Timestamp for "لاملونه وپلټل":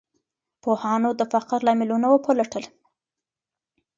1.67-2.63